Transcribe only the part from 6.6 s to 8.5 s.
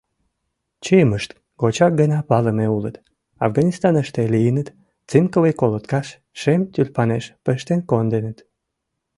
тюльпанеш пыштен конденыт.